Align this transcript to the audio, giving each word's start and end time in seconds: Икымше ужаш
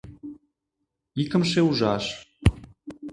Икымше 1.21 1.61
ужаш 1.69 2.05